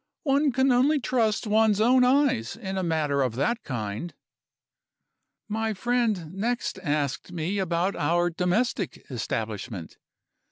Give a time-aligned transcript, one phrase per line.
[0.23, 4.15] One can only trust one's own eyes in a matter of that kind.'
[5.47, 9.97] "My friend next asked me about our domestic establishment.